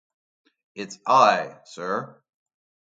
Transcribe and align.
It's 0.73 0.97
I, 1.05 1.59
sir. 1.65 2.23